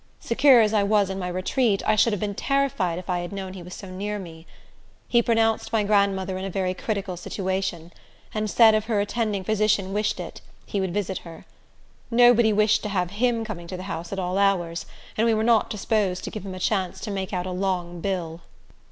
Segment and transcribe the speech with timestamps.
[0.19, 3.31] Secure as I was in my retreat, I should have been terrified if I had
[3.31, 4.47] known he was so near me.
[5.07, 7.91] He pronounced my grandmother in a very critical situation,
[8.33, 11.45] and said if her attending physician wished it, he would visit her.
[12.09, 14.87] Nobody wished to have him coming to the house at all hours,
[15.19, 17.99] and we were not disposed to give him a chance to make out a long
[18.01, 18.41] bill.